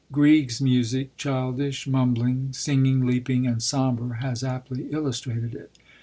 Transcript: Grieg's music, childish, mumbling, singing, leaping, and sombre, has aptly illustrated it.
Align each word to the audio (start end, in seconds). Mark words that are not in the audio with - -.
Grieg's 0.11 0.59
music, 0.59 1.15
childish, 1.15 1.85
mumbling, 1.85 2.53
singing, 2.53 3.05
leaping, 3.05 3.45
and 3.45 3.61
sombre, 3.61 4.17
has 4.19 4.43
aptly 4.43 4.87
illustrated 4.89 5.53
it. 5.53 5.77